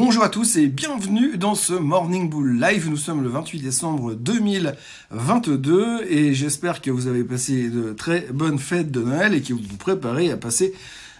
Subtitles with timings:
[0.00, 2.88] Bonjour à tous et bienvenue dans ce Morning Bull Live.
[2.88, 8.60] Nous sommes le 28 décembre 2022 et j'espère que vous avez passé de très bonnes
[8.60, 10.72] fêtes de Noël et que vous vous préparez à passer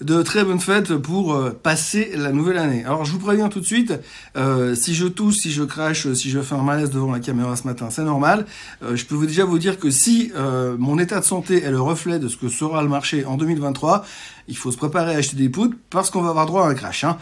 [0.00, 2.84] de très bonnes fêtes pour euh, passer la nouvelle année.
[2.84, 3.94] Alors je vous préviens tout de suite,
[4.36, 7.54] euh, si je tousse, si je crache, si je fais un malaise devant la caméra
[7.54, 8.44] ce matin, c'est normal.
[8.82, 10.32] Euh, je peux déjà vous dire que si
[10.78, 14.04] mon état de santé est le reflet de ce que sera le marché en 2023,
[14.48, 16.74] il faut se préparer à acheter des poudres parce qu'on va avoir droit à un
[16.74, 17.04] crash.
[17.04, 17.18] Hein.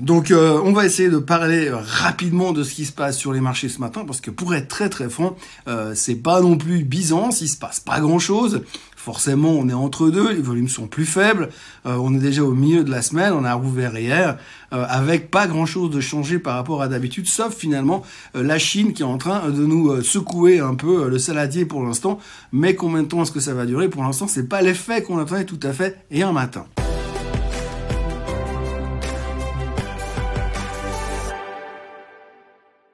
[0.00, 3.40] Donc euh, on va essayer de parler rapidement de ce qui se passe sur les
[3.42, 5.36] marchés ce matin parce que pour être très très franc,
[5.68, 8.62] euh, c'est pas non plus Byzance, il se passe pas grand chose.
[8.96, 11.50] Forcément, on est entre deux, les volumes sont plus faibles.
[11.86, 14.38] Euh, on est déjà au milieu de la semaine, on a rouvert hier
[14.72, 19.02] avec pas grand chose de changé par rapport à d'habitude, sauf finalement la Chine qui
[19.02, 22.20] est en train de nous secouer un peu le saladier pour l'instant.
[22.52, 23.88] Mais combien de temps est-ce que ça va durer?
[23.88, 26.66] Pour l'instant, c'est pas l'effet qu'on attendait tout à fait et un matin.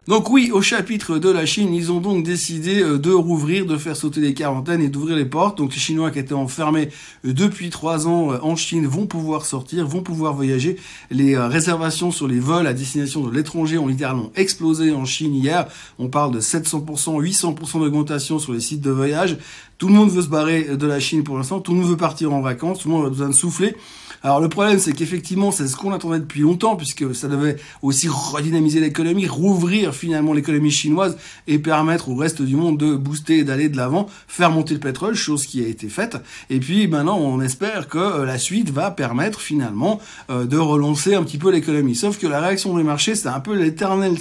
[0.08, 3.76] Donc oui, au chapitre de la Chine, ils ont donc décidé euh, de rouvrir, de
[3.76, 5.58] faire sauter les quarantaines et d'ouvrir les portes.
[5.58, 6.90] Donc les Chinois qui étaient enfermés
[7.24, 10.76] euh, depuis trois ans euh, en Chine vont pouvoir sortir, vont pouvoir voyager.
[11.10, 15.66] Les réservations sur les vols à destination de l'étranger ont littéralement explosé en Chine hier.
[15.98, 19.38] On parle de 700%, 800% d'augmentation sur les sites de voyage.
[19.78, 21.96] Tout le monde veut se barrer de la Chine pour l'instant, tout le monde veut
[21.96, 23.74] partir en vacances, tout le monde a besoin de souffler.
[24.22, 28.08] Alors le problème, c'est qu'effectivement, c'est ce qu'on attendait depuis longtemps, puisque ça devait aussi
[28.08, 33.44] redynamiser l'économie, rouvrir finalement l'économie chinoise et permettre au reste du monde de booster et
[33.44, 36.16] d'aller de l'avant, faire monter le pétrole, chose qui a été faite.
[36.50, 41.14] Et puis maintenant, on espère que euh, la suite va permettre finalement euh, de relancer
[41.14, 41.94] un petit peu l'économie.
[41.94, 44.16] Sauf que la réaction des marchés, c'est un peu l'éternel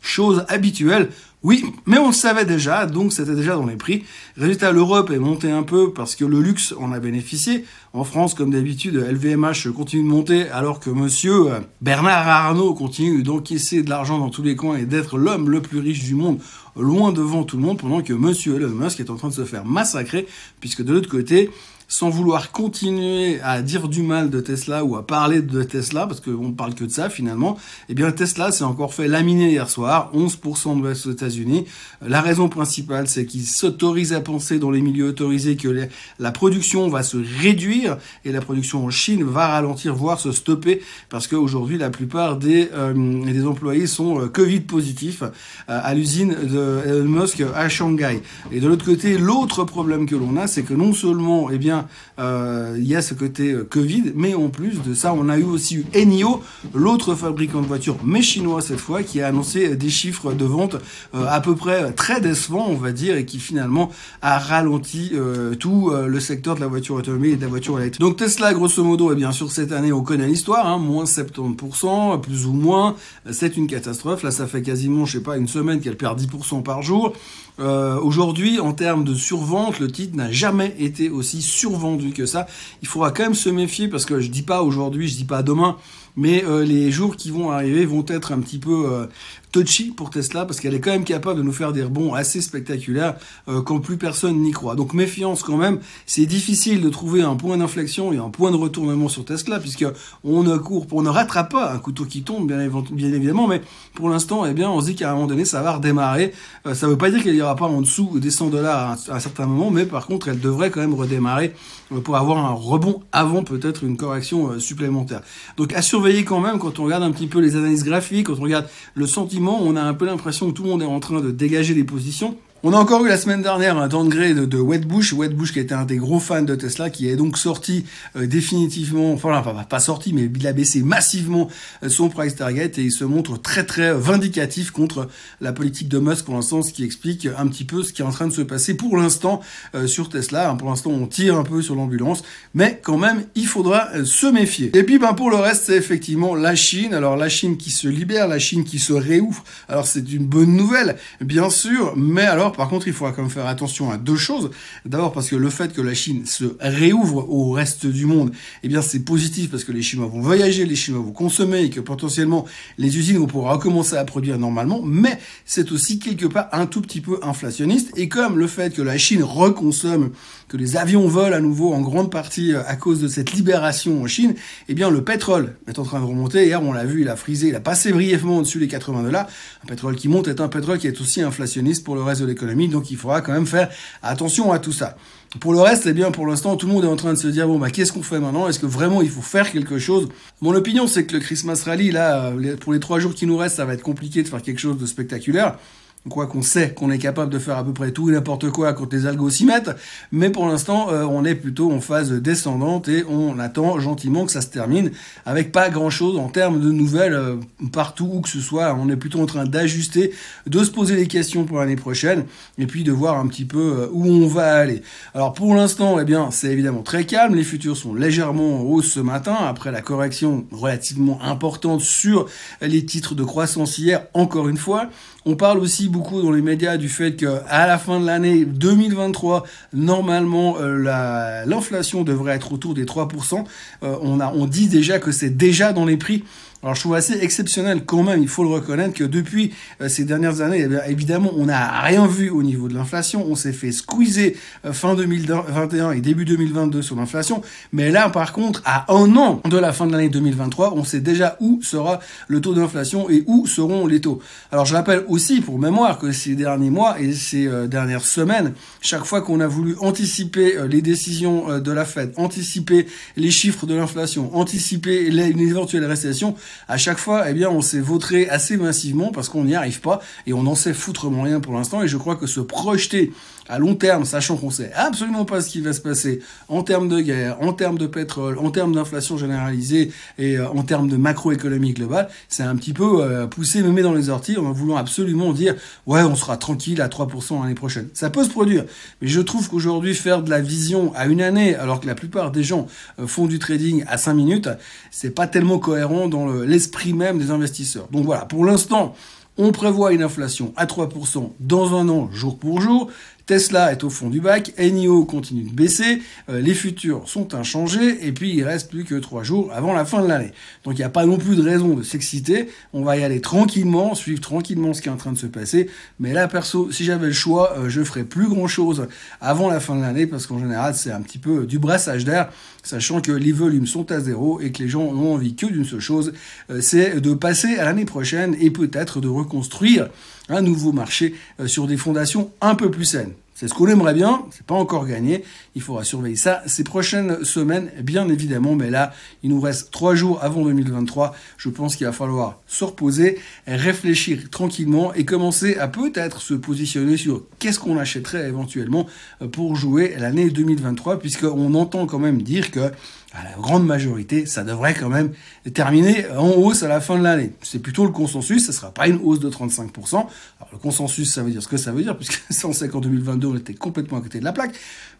[0.00, 1.10] chose habituelle.
[1.44, 4.02] Oui, mais on le savait déjà, donc c'était déjà dans les prix.
[4.36, 7.64] Résultat, l'Europe est montée un peu parce que le luxe en a bénéficié.
[7.92, 11.46] En France, comme d'habitude, LVMH continue de monter alors que monsieur
[11.80, 15.78] Bernard Arnault continue d'encaisser de l'argent dans tous les coins et d'être l'homme le plus
[15.78, 16.40] riche du monde,
[16.76, 19.44] loin devant tout le monde, pendant que monsieur Elon Musk est en train de se
[19.44, 20.26] faire massacrer,
[20.58, 21.50] puisque de l'autre côté,
[21.88, 26.20] sans vouloir continuer à dire du mal de Tesla ou à parler de Tesla, parce
[26.20, 27.56] qu'on parle que de ça finalement,
[27.88, 31.66] eh bien Tesla s'est encore fait laminer hier soir, 11% de aux États-Unis.
[32.06, 35.88] La raison principale, c'est qu'ils s'autorisent à penser dans les milieux autorisés que
[36.18, 40.82] la production va se réduire et la production en Chine va ralentir, voire se stopper,
[41.08, 42.92] parce qu'aujourd'hui la plupart des, euh,
[43.24, 45.30] des employés sont euh, Covid positifs euh,
[45.66, 48.20] à l'usine de Elon Musk à Shanghai.
[48.52, 51.77] Et de l'autre côté, l'autre problème que l'on a, c'est que non seulement, eh bien,
[52.18, 55.38] euh, il y a ce côté euh, Covid, mais en plus de ça, on a
[55.38, 56.42] eu aussi eu Enio,
[56.74, 60.76] l'autre fabricant de voitures, mais chinois cette fois, qui a annoncé des chiffres de vente
[61.14, 63.90] euh, à peu près très décevants, on va dire, et qui finalement
[64.22, 65.12] a ralenti
[65.58, 68.00] tout le secteur de la voiture automobile et de la voiture électrique.
[68.00, 72.20] Donc Tesla, grosso modo, et bien sûr cette année, on connaît l'histoire, hein, moins 70%,
[72.20, 72.96] plus ou moins,
[73.30, 74.22] c'est une catastrophe.
[74.22, 77.12] Là, ça fait quasiment, je sais pas, une semaine qu'elle perd 10% par jour.
[77.58, 82.46] Aujourd'hui, en termes de survente, le titre n'a jamais été aussi sur vendu que ça.
[82.82, 85.42] Il faudra quand même se méfier parce que je dis pas aujourd'hui, je dis pas
[85.42, 85.76] demain,
[86.18, 89.06] mais euh, les jours qui vont arriver vont être un petit peu euh,
[89.52, 92.40] touchy pour Tesla parce qu'elle est quand même capable de nous faire des rebonds assez
[92.40, 93.16] spectaculaires
[93.48, 94.74] euh, quand plus personne n'y croit.
[94.74, 95.78] Donc méfiance quand même.
[96.06, 99.86] C'est difficile de trouver un point d'inflexion et un point de retournement sur Tesla puisque
[100.24, 103.62] on ne court, on ne rattrape pas un couteau qui tombe bien, évidemment, mais
[103.94, 106.32] pour l'instant, eh bien, on se dit qu'à un moment donné, ça va redémarrer.
[106.66, 109.14] Euh, ça ne veut pas dire qu'elle ira pas en dessous des 100 dollars à,
[109.14, 111.54] un certain moment, mais par contre, elle devrait quand même redémarrer
[111.92, 115.22] euh, pour avoir un rebond avant peut-être une correction supplémentaire.
[115.56, 118.38] Donc à surveiller quand même quand on regarde un petit peu les analyses graphiques, quand
[118.38, 121.00] on regarde le sentiment on a un peu l'impression que tout le monde est en
[121.00, 122.36] train de dégager les positions.
[122.64, 125.76] On a encore eu la semaine dernière un downgrade de, de Wetbush, Wetbush qui était
[125.76, 127.84] un des gros fans de Tesla, qui est donc sorti
[128.16, 131.48] euh, définitivement, enfin pas, sorti, mais il a baissé massivement
[131.84, 135.06] euh, son price target et il se montre très très vindicatif contre
[135.40, 138.04] la politique de Musk pour l'instant, ce qui explique un petit peu ce qui est
[138.04, 139.40] en train de se passer pour l'instant
[139.76, 140.52] euh, sur Tesla.
[140.58, 142.24] Pour l'instant, on tire un peu sur l'ambulance,
[142.54, 144.76] mais quand même, il faudra se méfier.
[144.76, 146.92] Et puis ben pour le reste, c'est effectivement la Chine.
[146.92, 149.44] Alors la Chine qui se libère, la Chine qui se réouvre.
[149.68, 153.30] Alors c'est une bonne nouvelle, bien sûr, mais alors par contre, il faudra quand même
[153.30, 154.50] faire attention à deux choses.
[154.84, 158.68] D'abord parce que le fait que la Chine se réouvre au reste du monde, eh
[158.68, 161.80] bien c'est positif parce que les Chinois vont voyager, les Chinois vont consommer et que
[161.80, 162.44] potentiellement
[162.78, 164.80] les usines vont pouvoir recommencer à produire normalement.
[164.82, 167.92] Mais c'est aussi quelque part un tout petit peu inflationniste.
[167.96, 170.10] Et comme le fait que la Chine reconsomme
[170.48, 174.06] que les avions volent à nouveau en grande partie à cause de cette libération en
[174.06, 174.34] Chine,
[174.68, 176.46] eh bien le pétrole est en train de remonter.
[176.46, 179.26] Hier, on l'a vu, il a frisé, il a passé brièvement au-dessus des 80 dollars.
[179.62, 182.26] Un pétrole qui monte est un pétrole qui est aussi inflationniste pour le reste de
[182.26, 183.68] l'économie, donc il faudra quand même faire
[184.02, 184.96] attention à tout ça.
[185.40, 187.28] Pour le reste, eh bien, pour l'instant, tout le monde est en train de se
[187.28, 188.48] dire, bon, bah, qu'est-ce qu'on fait maintenant?
[188.48, 190.08] Est-ce que vraiment il faut faire quelque chose?
[190.40, 193.56] Mon opinion, c'est que le Christmas Rally, là, pour les trois jours qui nous restent,
[193.56, 195.58] ça va être compliqué de faire quelque chose de spectaculaire
[196.08, 198.72] quoi qu'on sait qu'on est capable de faire à peu près tout et n'importe quoi
[198.72, 199.70] quand les algos s'y mettent,
[200.12, 204.32] mais pour l'instant, euh, on est plutôt en phase descendante et on attend gentiment que
[204.32, 204.90] ça se termine
[205.26, 207.36] avec pas grand-chose en termes de nouvelles euh,
[207.72, 208.74] partout où que ce soit.
[208.74, 210.12] On est plutôt en train d'ajuster,
[210.46, 212.24] de se poser des questions pour l'année prochaine
[212.58, 214.82] et puis de voir un petit peu euh, où on va aller.
[215.14, 217.34] Alors pour l'instant, eh bien, c'est évidemment très calme.
[217.34, 222.26] Les futurs sont légèrement en hausse ce matin après la correction relativement importante sur
[222.60, 224.88] les titres de croissance hier, encore une fois.
[225.24, 229.44] On parle aussi beaucoup dans les médias du fait qu'à la fin de l'année 2023,
[229.72, 233.44] normalement, euh, l'inflation devrait être autour des 3%.
[233.82, 236.24] Euh, on, a, on dit déjà que c'est déjà dans les prix.
[236.60, 240.04] Alors je trouve assez exceptionnel quand même, il faut le reconnaître, que depuis euh, ces
[240.04, 243.24] dernières années, eh évidemment, on n'a rien vu au niveau de l'inflation.
[243.28, 244.34] On s'est fait squeezer
[244.64, 247.42] euh, fin 2021 et début 2022 sur l'inflation.
[247.72, 250.98] Mais là, par contre, à un an de la fin de l'année 2023, on sait
[250.98, 254.20] déjà où sera le taux d'inflation et où seront les taux.
[254.50, 258.52] Alors je rappelle aussi, pour mémoire, que ces derniers mois et ces euh, dernières semaines,
[258.80, 263.76] chaque fois qu'on a voulu anticiper les décisions de la Fed, anticiper les chiffres de
[263.76, 266.34] l'inflation, anticiper une éventuelle récession,
[266.68, 270.00] à chaque fois, eh bien, on s'est vautré assez massivement parce qu'on n'y arrive pas
[270.26, 271.82] et on n'en sait foutrement rien pour l'instant.
[271.82, 273.12] Et je crois que se projeter
[273.48, 276.88] à long terme, sachant qu'on sait absolument pas ce qui va se passer en termes
[276.88, 280.96] de guerre, en termes de pétrole, en termes d'inflation généralisée et euh, en termes de
[280.96, 283.26] macroéconomie globale, c'est un petit peu euh,
[283.72, 285.54] met dans les orties en voulant absolument dire
[285.86, 287.88] ouais on sera tranquille à 3% l'année prochaine.
[287.94, 288.64] Ça peut se produire,
[289.00, 292.30] mais je trouve qu'aujourd'hui faire de la vision à une année alors que la plupart
[292.30, 292.66] des gens
[292.98, 294.48] euh, font du trading à 5 minutes,
[294.90, 297.88] c'est pas tellement cohérent dans l'esprit même des investisseurs.
[297.90, 298.94] Donc voilà, pour l'instant,
[299.38, 302.90] on prévoit une inflation à 3% dans un an, jour pour jour.
[303.28, 308.06] Tesla est au fond du bac, NIO continue de baisser, euh, les futurs sont inchangés,
[308.06, 310.32] et puis il reste plus que trois jours avant la fin de l'année.
[310.64, 313.20] Donc il n'y a pas non plus de raison de s'exciter, on va y aller
[313.20, 315.68] tranquillement, suivre tranquillement ce qui est en train de se passer,
[316.00, 318.88] mais là perso, si j'avais le choix, euh, je ferais plus grand chose
[319.20, 322.30] avant la fin de l'année, parce qu'en général c'est un petit peu du brassage d'air,
[322.62, 325.66] sachant que les volumes sont à zéro et que les gens n'ont envie que d'une
[325.66, 326.14] seule chose,
[326.48, 329.90] euh, c'est de passer à l'année prochaine et peut-être de reconstruire
[330.28, 331.14] un nouveau marché
[331.46, 333.12] sur des fondations un peu plus saines.
[333.40, 335.22] C'est ce qu'on aimerait bien, c'est pas encore gagné.
[335.54, 338.56] Il faudra surveiller ça ces prochaines semaines, bien évidemment.
[338.56, 338.92] Mais là,
[339.22, 341.14] il nous reste trois jours avant 2023.
[341.36, 346.96] Je pense qu'il va falloir se reposer, réfléchir tranquillement et commencer à peut-être se positionner
[346.96, 348.88] sur qu'est-ce qu'on achèterait éventuellement
[349.30, 352.72] pour jouer l'année 2023, puisqu'on entend quand même dire que
[353.14, 355.12] à la grande majorité, ça devrait quand même
[355.54, 357.32] terminer en hausse à la fin de l'année.
[357.42, 359.94] C'est plutôt le consensus, ça sera pas une hausse de 35%.
[359.94, 360.08] Alors
[360.52, 363.27] le consensus, ça veut dire ce que ça veut dire, puisque on sait qu'en 2022,
[363.36, 364.54] était complètement à côté de la plaque.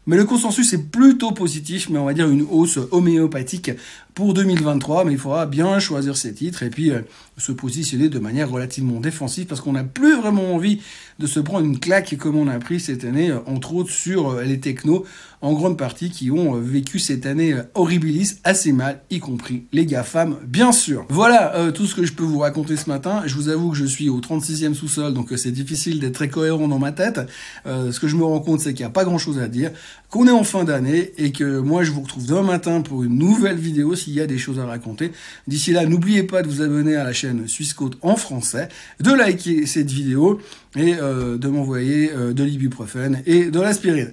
[0.06, 3.70] Mais le consensus est plutôt positif, mais on va dire une hausse homéopathique
[4.18, 5.04] pour 2023.
[5.04, 7.02] Mais il faudra bien choisir ses titres et puis euh,
[7.36, 10.80] se positionner de manière relativement défensive parce qu'on n'a plus vraiment envie
[11.20, 14.30] de se prendre une claque comme on a pris cette année, euh, entre autres sur
[14.30, 15.04] euh, les technos,
[15.40, 20.36] en grande partie qui ont vécu cette année horribilis assez mal, y compris les GAFAM,
[20.44, 21.06] bien sûr.
[21.10, 23.22] Voilà tout ce que je peux vous raconter ce matin.
[23.24, 26.66] Je vous avoue que je suis au 36e sous-sol, donc c'est difficile d'être très cohérent
[26.66, 27.20] dans ma tête.
[27.64, 29.70] ce que je me rends compte, c'est qu'il n'y a pas grand-chose à dire
[30.10, 33.16] qu'on est en fin d'année et que moi je vous retrouve demain matin pour une
[33.16, 35.12] nouvelle vidéo s'il y a des choses à raconter.
[35.46, 38.68] D'ici là, n'oubliez pas de vous abonner à la chaîne Suisse Côte en français,
[39.00, 40.40] de liker cette vidéo
[40.76, 44.12] et euh, de m'envoyer euh, de l'ibuprofène et de l'aspirine.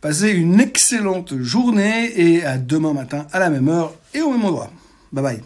[0.00, 4.44] Passez une excellente journée et à demain matin à la même heure et au même
[4.44, 4.70] endroit.
[5.12, 5.40] Bye bye.